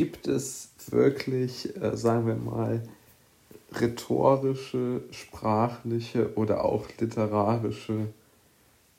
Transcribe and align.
gibt 0.00 0.28
es 0.28 0.70
wirklich, 0.88 1.76
äh, 1.76 1.94
sagen 1.94 2.26
wir 2.26 2.34
mal, 2.34 2.82
rhetorische, 3.70 5.02
sprachliche 5.10 6.34
oder 6.36 6.64
auch 6.64 6.86
literarische 6.98 8.06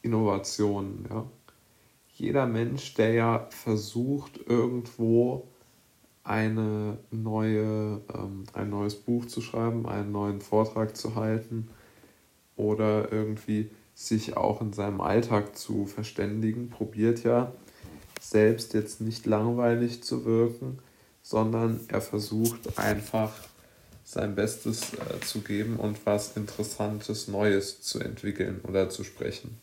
Innovationen. 0.04 1.08
Ja? 1.10 1.26
Jeder 2.14 2.46
Mensch, 2.46 2.94
der 2.94 3.14
ja 3.14 3.48
versucht, 3.50 4.42
irgendwo 4.46 5.48
eine 6.24 7.00
neue, 7.10 8.02
ähm, 8.14 8.44
ein 8.54 8.70
neues 8.70 8.94
Buch 8.94 9.26
zu 9.26 9.42
schreiben, 9.42 9.88
einen 9.88 10.12
neuen 10.12 10.40
Vortrag 10.40 10.96
zu 10.96 11.16
halten 11.16 11.68
oder 12.56 13.12
irgendwie 13.12 13.72
sich 13.96 14.38
auch 14.38 14.62
in 14.62 14.72
seinem 14.72 15.02
Alltag 15.02 15.58
zu 15.58 15.88
verständigen, 15.88 16.70
probiert 16.70 17.24
ja 17.24 17.52
selbst 18.20 18.76
jetzt 18.76 19.02
nicht 19.02 19.26
langweilig 19.26 20.04
zu 20.04 20.26
wirken, 20.26 20.78
sondern 21.22 21.80
er 21.88 22.02
versucht 22.02 22.78
einfach 22.78 23.32
sein 24.04 24.36
Bestes 24.36 24.94
äh, 24.94 25.20
zu 25.22 25.42
geben 25.42 25.78
und 25.78 25.98
was 26.06 26.36
Interessantes, 26.36 27.28
Neues 27.28 27.82
zu 27.82 28.00
entwickeln 28.00 28.62
oder 28.68 28.90
zu 28.90 29.04
sprechen. 29.04 29.60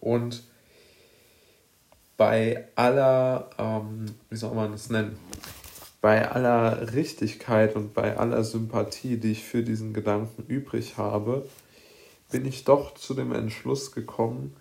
Und 0.00 0.44
bei 2.16 2.68
aller, 2.74 3.50
ähm, 3.58 4.06
wie 4.30 4.36
soll 4.36 4.54
man 4.54 4.72
das 4.72 4.90
nennen, 4.90 5.18
bei 6.00 6.30
aller 6.30 6.94
Richtigkeit 6.94 7.74
und 7.74 7.94
bei 7.94 8.16
aller 8.16 8.44
Sympathie, 8.44 9.16
die 9.16 9.32
ich 9.32 9.44
für 9.44 9.62
diesen 9.62 9.94
Gedanken 9.94 10.44
übrig 10.46 10.96
habe, 10.96 11.48
bin 12.30 12.44
ich 12.44 12.64
doch 12.64 12.94
zu 12.94 13.14
dem 13.14 13.32
Entschluss 13.32 13.92
gekommen, 13.92 14.54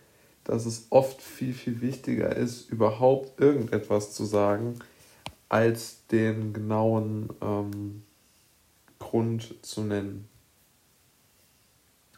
dass 0.44 0.66
es 0.66 0.88
oft 0.90 1.22
viel, 1.22 1.54
viel 1.54 1.82
wichtiger 1.82 2.36
ist, 2.36 2.70
überhaupt 2.72 3.40
irgendetwas 3.40 4.14
zu 4.14 4.26
sagen, 4.26 4.80
als 5.50 6.06
den 6.08 6.54
genauen 6.54 7.30
ähm, 7.42 8.04
Grund 9.00 9.56
zu 9.66 9.82
nennen. 9.82 10.28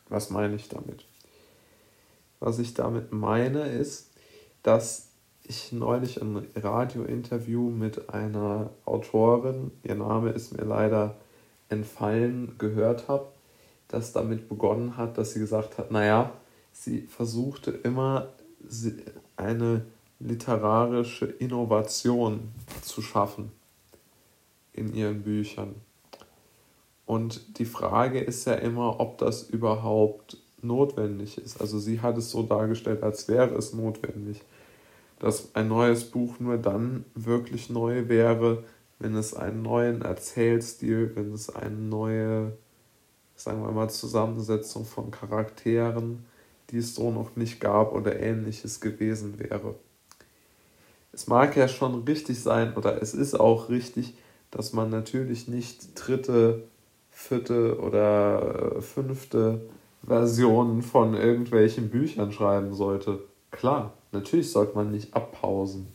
Was 0.10 0.30
meine 0.30 0.56
ich 0.56 0.70
damit? 0.70 1.06
Was 2.40 2.58
ich 2.60 2.74
damit 2.74 3.12
meine 3.12 3.68
ist, 3.68 4.12
dass 4.64 5.10
ich 5.44 5.72
neulich 5.72 6.22
ein 6.22 6.48
Radiointerview 6.56 7.70
mit 7.70 8.10
einer 8.10 8.70
Autorin, 8.86 9.72
ihr 9.84 9.96
Name 9.96 10.30
ist 10.30 10.56
mir 10.56 10.64
leider 10.64 11.16
entfallen, 11.70 12.56
gehört 12.58 13.08
habe, 13.08 13.28
das 13.88 14.12
damit 14.14 14.48
begonnen 14.48 14.98
hat, 14.98 15.18
dass 15.18 15.34
sie 15.34 15.40
gesagt 15.40 15.78
hat, 15.78 15.92
naja, 15.92 16.32
sie 16.72 17.02
versuchte 17.02 17.72
immer 17.72 18.30
eine 19.36 19.86
literarische 20.20 21.26
Innovation 21.26 22.52
zu 22.82 23.02
schaffen 23.02 23.52
in 24.74 24.94
ihren 24.94 25.24
Büchern. 25.24 25.76
Und 27.06 27.58
die 27.58 27.66
Frage 27.66 28.20
ist 28.20 28.46
ja 28.46 28.54
immer, 28.54 29.00
ob 29.00 29.18
das 29.18 29.44
überhaupt 29.44 30.38
notwendig 30.62 31.38
ist. 31.38 31.60
Also 31.60 31.80
sie 31.80 32.02
hat 32.02 32.18
es 32.18 32.30
so 32.30 32.44
dargestellt, 32.44 33.02
als 33.02 33.28
wäre 33.28 33.56
es 33.56 33.74
notwendig 33.74 34.42
dass 35.20 35.54
ein 35.54 35.68
neues 35.68 36.06
Buch 36.06 36.40
nur 36.40 36.58
dann 36.58 37.06
wirklich 37.14 37.70
neu 37.70 38.08
wäre, 38.08 38.64
wenn 39.00 39.16
es 39.16 39.34
einen 39.34 39.62
neuen 39.62 40.02
Erzählstil, 40.02 41.12
wenn 41.16 41.34
es 41.34 41.54
eine 41.54 41.76
neue, 41.76 42.58
sagen 43.36 43.62
wir 43.62 43.72
mal, 43.72 43.90
Zusammensetzung 43.90 44.86
von 44.86 45.12
Charakteren, 45.12 46.26
die 46.70 46.78
es 46.78 46.96
so 46.96 47.12
noch 47.12 47.36
nicht 47.36 47.60
gab 47.60 47.94
oder 47.94 48.20
ähnliches 48.20 48.80
gewesen 48.80 49.40
wäre. 49.40 49.76
Es 51.12 51.28
mag 51.28 51.56
ja 51.58 51.68
schon 51.68 52.04
richtig 52.04 52.42
sein 52.42 52.76
oder 52.76 53.02
es 53.02 53.14
ist 53.14 53.40
auch 53.40 53.70
richtig, 53.70 54.14
dass 54.52 54.74
man 54.74 54.90
natürlich 54.90 55.48
nicht 55.48 55.90
dritte, 55.96 56.64
vierte 57.12 57.80
oder 57.80 58.76
äh, 58.78 58.82
fünfte 58.82 59.62
Versionen 60.06 60.82
von 60.82 61.14
irgendwelchen 61.16 61.90
Büchern 61.90 62.32
schreiben 62.32 62.74
sollte. 62.74 63.20
Klar, 63.52 63.94
Natürlich 64.12 64.52
sollte 64.52 64.76
man 64.76 64.92
nicht 64.92 65.14
abpausen. 65.14 65.88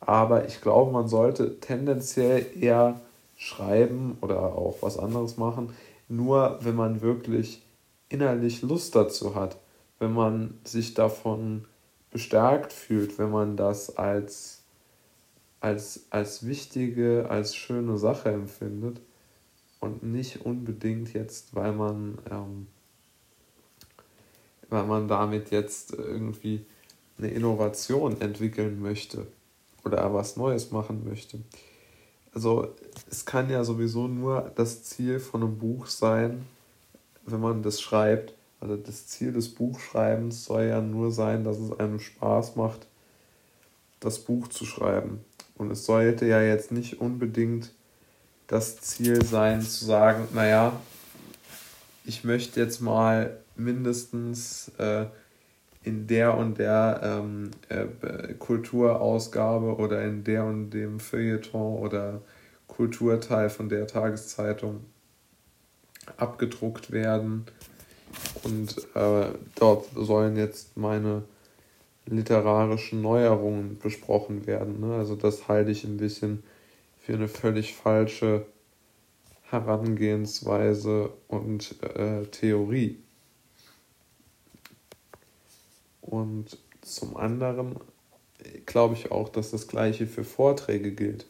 Aber 0.00 0.46
ich 0.46 0.60
glaube, 0.60 0.92
man 0.92 1.08
sollte 1.08 1.60
tendenziell 1.60 2.46
eher 2.58 3.00
schreiben 3.36 4.16
oder 4.20 4.40
auch 4.54 4.78
was 4.80 4.98
anderes 4.98 5.36
machen, 5.36 5.74
nur 6.08 6.58
wenn 6.60 6.76
man 6.76 7.00
wirklich 7.00 7.62
innerlich 8.08 8.62
Lust 8.62 8.94
dazu 8.94 9.34
hat, 9.34 9.56
wenn 9.98 10.12
man 10.12 10.58
sich 10.64 10.94
davon 10.94 11.64
bestärkt 12.14 12.72
fühlt, 12.72 13.18
wenn 13.18 13.32
man 13.32 13.56
das 13.56 13.96
als, 13.96 14.62
als, 15.58 16.06
als 16.10 16.46
wichtige, 16.46 17.28
als 17.28 17.56
schöne 17.56 17.98
Sache 17.98 18.30
empfindet 18.30 19.00
und 19.80 20.04
nicht 20.04 20.46
unbedingt 20.46 21.12
jetzt, 21.12 21.56
weil 21.56 21.72
man, 21.72 22.18
ähm, 22.30 22.68
weil 24.70 24.84
man 24.84 25.08
damit 25.08 25.50
jetzt 25.50 25.92
irgendwie 25.92 26.64
eine 27.18 27.30
Innovation 27.30 28.20
entwickeln 28.20 28.80
möchte 28.80 29.26
oder 29.84 30.14
was 30.14 30.36
Neues 30.36 30.70
machen 30.70 31.04
möchte. 31.04 31.40
Also 32.32 32.68
es 33.10 33.24
kann 33.24 33.50
ja 33.50 33.64
sowieso 33.64 34.06
nur 34.06 34.52
das 34.54 34.84
Ziel 34.84 35.18
von 35.18 35.42
einem 35.42 35.58
Buch 35.58 35.88
sein, 35.88 36.46
wenn 37.26 37.40
man 37.40 37.64
das 37.64 37.80
schreibt. 37.80 38.34
Also 38.60 38.76
das 38.76 39.06
Ziel 39.06 39.32
des 39.32 39.54
Buchschreibens 39.54 40.44
soll 40.44 40.64
ja 40.64 40.80
nur 40.80 41.12
sein, 41.12 41.44
dass 41.44 41.58
es 41.58 41.78
einem 41.78 42.00
Spaß 42.00 42.56
macht, 42.56 42.86
das 44.00 44.20
Buch 44.20 44.48
zu 44.48 44.64
schreiben. 44.64 45.20
Und 45.56 45.70
es 45.70 45.86
sollte 45.86 46.26
ja 46.26 46.40
jetzt 46.40 46.72
nicht 46.72 47.00
unbedingt 47.00 47.72
das 48.46 48.80
Ziel 48.80 49.24
sein, 49.24 49.62
zu 49.62 49.84
sagen, 49.84 50.28
naja, 50.34 50.72
ich 52.04 52.24
möchte 52.24 52.60
jetzt 52.60 52.80
mal 52.80 53.38
mindestens 53.56 54.70
äh, 54.78 55.06
in 55.82 56.06
der 56.06 56.36
und 56.36 56.58
der 56.58 57.00
ähm, 57.02 57.50
äh, 57.68 58.34
Kulturausgabe 58.34 59.76
oder 59.76 60.02
in 60.02 60.24
der 60.24 60.44
und 60.44 60.70
dem 60.70 61.00
Feuilleton 61.00 61.78
oder 61.78 62.22
Kulturteil 62.66 63.50
von 63.50 63.68
der 63.68 63.86
Tageszeitung 63.86 64.84
abgedruckt 66.16 66.90
werden. 66.90 67.46
Und 68.42 68.76
äh, 68.94 69.28
dort 69.54 69.86
sollen 69.94 70.36
jetzt 70.36 70.76
meine 70.76 71.24
literarischen 72.06 73.00
Neuerungen 73.00 73.78
besprochen 73.78 74.46
werden. 74.46 74.80
Ne? 74.80 74.94
Also 74.94 75.16
das 75.16 75.48
halte 75.48 75.70
ich 75.70 75.84
ein 75.84 75.96
bisschen 75.96 76.42
für 76.98 77.14
eine 77.14 77.28
völlig 77.28 77.74
falsche 77.74 78.46
Herangehensweise 79.42 81.10
und 81.28 81.76
äh, 81.82 82.24
Theorie. 82.26 82.98
Und 86.00 86.58
zum 86.82 87.16
anderen 87.16 87.76
glaube 88.66 88.94
ich 88.94 89.10
auch, 89.10 89.28
dass 89.28 89.50
das 89.50 89.68
gleiche 89.68 90.06
für 90.06 90.24
Vorträge 90.24 90.92
gilt. 90.92 91.26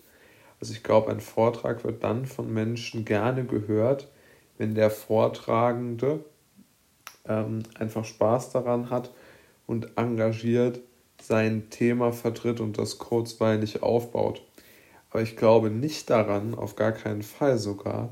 Also 0.60 0.72
ich 0.72 0.82
glaube, 0.82 1.10
ein 1.10 1.20
Vortrag 1.20 1.84
wird 1.84 2.02
dann 2.02 2.26
von 2.26 2.52
Menschen 2.52 3.04
gerne 3.04 3.44
gehört, 3.44 4.08
wenn 4.58 4.74
der 4.74 4.90
Vortragende 4.90 6.24
ähm, 7.26 7.62
einfach 7.78 8.04
Spaß 8.04 8.50
daran 8.50 8.90
hat 8.90 9.12
und 9.66 9.96
engagiert 9.96 10.80
sein 11.20 11.70
Thema 11.70 12.12
vertritt 12.12 12.60
und 12.60 12.78
das 12.78 12.98
kurzweilig 12.98 13.82
aufbaut. 13.82 14.42
Aber 15.10 15.22
ich 15.22 15.36
glaube 15.36 15.70
nicht 15.70 16.10
daran, 16.10 16.54
auf 16.54 16.76
gar 16.76 16.92
keinen 16.92 17.22
Fall 17.22 17.58
sogar, 17.58 18.10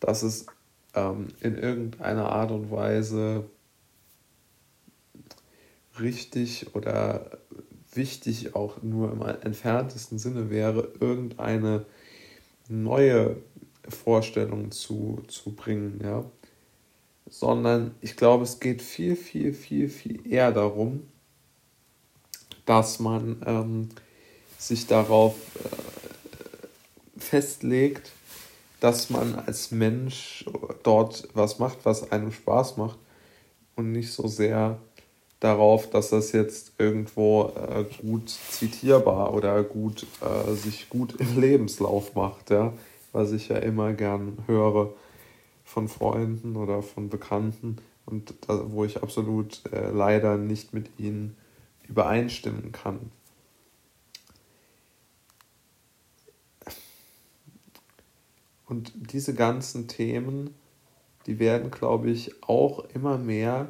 dass 0.00 0.22
es 0.22 0.46
ähm, 0.94 1.28
in 1.40 1.56
irgendeiner 1.56 2.30
Art 2.30 2.50
und 2.50 2.70
Weise 2.70 3.44
richtig 5.98 6.74
oder 6.74 7.30
wichtig 7.92 8.54
auch 8.54 8.82
nur 8.82 9.10
im 9.12 9.22
entferntesten 9.22 10.18
Sinne 10.18 10.50
wäre, 10.50 10.92
irgendeine 11.00 11.86
neue 12.68 13.36
Vorstellung 13.88 14.70
zu, 14.70 15.22
zu 15.28 15.54
bringen, 15.54 16.00
ja. 16.02 16.24
Sondern 17.28 17.94
ich 18.00 18.16
glaube, 18.16 18.44
es 18.44 18.60
geht 18.60 18.82
viel, 18.82 19.16
viel, 19.16 19.52
viel, 19.52 19.88
viel 19.88 20.26
eher 20.30 20.52
darum, 20.52 21.02
dass 22.64 22.98
man 23.00 23.42
ähm, 23.46 23.88
sich 24.58 24.86
darauf 24.86 25.34
äh, 25.56 27.20
festlegt, 27.20 28.12
dass 28.80 29.10
man 29.10 29.34
als 29.34 29.70
Mensch 29.70 30.44
dort 30.82 31.28
was 31.34 31.58
macht, 31.58 31.78
was 31.84 32.12
einem 32.12 32.32
Spaß 32.32 32.76
macht 32.76 32.98
und 33.74 33.92
nicht 33.92 34.12
so 34.12 34.28
sehr 34.28 34.78
darauf, 35.40 35.90
dass 35.90 36.10
das 36.10 36.32
jetzt 36.32 36.72
irgendwo 36.78 37.52
äh, 37.54 37.84
gut 38.00 38.28
zitierbar 38.28 39.34
oder 39.34 39.62
gut 39.62 40.06
äh, 40.20 40.54
sich 40.54 40.88
gut 40.88 41.14
im 41.18 41.40
Lebenslauf 41.40 42.14
macht, 42.14 42.50
ja, 42.50 42.72
was 43.12 43.32
ich 43.32 43.48
ja 43.48 43.56
immer 43.56 43.92
gern 43.92 44.38
höre 44.46 44.92
von 45.66 45.88
Freunden 45.88 46.56
oder 46.56 46.80
von 46.80 47.10
Bekannten 47.10 47.76
und 48.06 48.32
da, 48.46 48.72
wo 48.72 48.84
ich 48.84 49.02
absolut 49.02 49.60
äh, 49.72 49.90
leider 49.90 50.38
nicht 50.38 50.72
mit 50.72 50.98
ihnen 50.98 51.36
übereinstimmen 51.88 52.70
kann. 52.70 53.10
Und 58.64 58.92
diese 59.12 59.34
ganzen 59.34 59.88
Themen, 59.88 60.54
die 61.26 61.40
werden, 61.40 61.70
glaube 61.72 62.10
ich, 62.10 62.42
auch 62.44 62.84
immer 62.94 63.18
mehr 63.18 63.68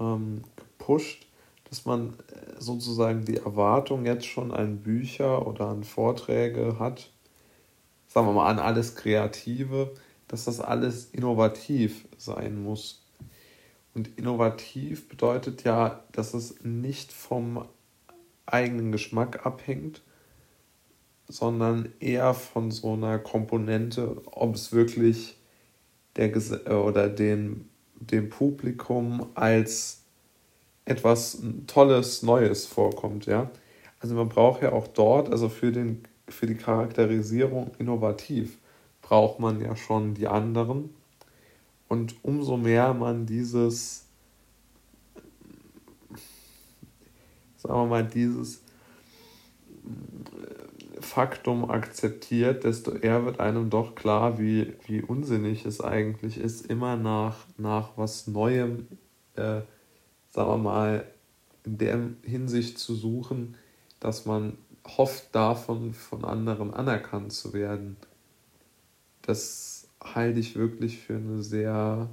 ähm, 0.00 0.42
gepusht, 0.54 1.26
dass 1.68 1.84
man 1.84 2.14
äh, 2.28 2.60
sozusagen 2.60 3.24
die 3.24 3.38
Erwartung 3.38 4.06
jetzt 4.06 4.26
schon 4.26 4.52
an 4.52 4.78
Bücher 4.78 5.46
oder 5.48 5.66
an 5.66 5.82
Vorträge 5.82 6.78
hat, 6.78 7.10
sagen 8.06 8.28
wir 8.28 8.32
mal 8.34 8.50
an 8.50 8.60
alles 8.60 8.94
Kreative, 8.94 9.92
dass 10.32 10.46
das 10.46 10.60
alles 10.60 11.10
innovativ 11.12 12.08
sein 12.16 12.62
muss. 12.62 13.04
Und 13.92 14.08
innovativ 14.16 15.06
bedeutet 15.06 15.62
ja, 15.64 16.04
dass 16.12 16.32
es 16.32 16.64
nicht 16.64 17.12
vom 17.12 17.66
eigenen 18.46 18.92
Geschmack 18.92 19.44
abhängt, 19.44 20.00
sondern 21.28 21.92
eher 22.00 22.32
von 22.32 22.70
so 22.70 22.94
einer 22.94 23.18
Komponente, 23.18 24.22
ob 24.24 24.54
es 24.54 24.72
wirklich 24.72 25.36
der 26.16 26.34
äh, 26.34 26.72
oder 26.72 27.10
den, 27.10 27.68
dem 27.96 28.30
Publikum 28.30 29.26
als 29.34 30.04
etwas 30.86 31.42
Tolles, 31.66 32.22
Neues 32.22 32.64
vorkommt, 32.64 33.26
ja. 33.26 33.50
Also 34.00 34.14
man 34.14 34.30
braucht 34.30 34.62
ja 34.62 34.72
auch 34.72 34.88
dort, 34.88 35.30
also 35.30 35.50
für, 35.50 35.72
den, 35.72 36.04
für 36.26 36.46
die 36.46 36.56
Charakterisierung 36.56 37.72
innovativ, 37.78 38.56
braucht 39.02 39.40
man 39.40 39.60
ja 39.60 39.76
schon 39.76 40.14
die 40.14 40.28
anderen. 40.28 40.90
Und 41.88 42.14
umso 42.22 42.56
mehr 42.56 42.94
man 42.94 43.26
dieses, 43.26 44.06
sagen 47.56 47.74
wir 47.74 47.86
mal, 47.86 48.06
dieses 48.06 48.62
Faktum 51.00 51.70
akzeptiert, 51.70 52.64
desto 52.64 52.92
eher 52.92 53.26
wird 53.26 53.40
einem 53.40 53.68
doch 53.68 53.94
klar, 53.94 54.38
wie, 54.38 54.72
wie 54.86 55.02
unsinnig 55.02 55.66
es 55.66 55.80
eigentlich 55.80 56.38
ist, 56.38 56.66
immer 56.66 56.96
nach, 56.96 57.36
nach 57.58 57.90
was 57.96 58.28
Neuem, 58.28 58.86
äh, 59.34 59.60
sagen 60.28 60.50
wir 60.50 60.58
mal, 60.58 61.06
in 61.64 61.78
der 61.78 62.10
Hinsicht 62.22 62.78
zu 62.78 62.94
suchen, 62.94 63.56
dass 64.00 64.24
man 64.24 64.56
hofft, 64.96 65.34
davon 65.34 65.92
von 65.92 66.24
anderen 66.24 66.72
anerkannt 66.72 67.32
zu 67.32 67.52
werden. 67.52 67.96
Das 69.22 69.88
halte 70.02 70.40
ich 70.40 70.56
wirklich 70.56 70.98
für 70.98 71.16
eine 71.16 71.42
sehr 71.42 72.08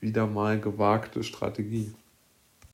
wieder 0.00 0.26
mal 0.26 0.60
gewagte 0.60 1.24
Strategie. 1.24 1.92